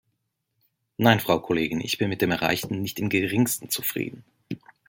Nein, 0.97 1.19
Frau 1.19 1.37
Kollegin, 1.39 1.79
ich 1.79 1.99
bin 1.99 2.09
mit 2.09 2.23
dem 2.23 2.31
Erreichten 2.31 2.81
nicht 2.81 2.97
im 2.99 3.09
geringsten 3.09 3.69
zufrieden! 3.69 4.25